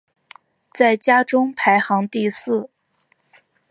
[0.73, 2.71] 在家中排行第四。